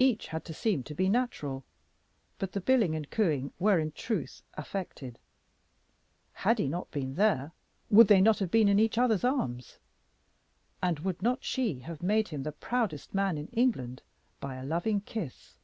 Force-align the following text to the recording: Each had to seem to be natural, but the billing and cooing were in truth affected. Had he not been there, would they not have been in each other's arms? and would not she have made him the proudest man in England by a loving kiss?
Each 0.00 0.26
had 0.26 0.44
to 0.46 0.52
seem 0.52 0.82
to 0.82 0.96
be 0.96 1.08
natural, 1.08 1.62
but 2.40 2.50
the 2.54 2.60
billing 2.60 2.96
and 2.96 3.08
cooing 3.08 3.52
were 3.60 3.78
in 3.78 3.92
truth 3.92 4.42
affected. 4.54 5.16
Had 6.32 6.58
he 6.58 6.66
not 6.66 6.90
been 6.90 7.14
there, 7.14 7.52
would 7.88 8.08
they 8.08 8.20
not 8.20 8.40
have 8.40 8.50
been 8.50 8.66
in 8.68 8.80
each 8.80 8.98
other's 8.98 9.22
arms? 9.22 9.78
and 10.82 10.98
would 10.98 11.22
not 11.22 11.44
she 11.44 11.78
have 11.86 12.02
made 12.02 12.30
him 12.30 12.42
the 12.42 12.50
proudest 12.50 13.14
man 13.14 13.38
in 13.38 13.46
England 13.52 14.02
by 14.40 14.56
a 14.56 14.66
loving 14.66 15.02
kiss? 15.02 15.58